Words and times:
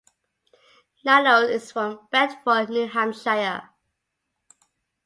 Nanos 1.05 1.51
is 1.51 1.71
from 1.71 2.07
Bedford, 2.11 2.69
New 2.71 2.87
Hampshire. 2.87 3.69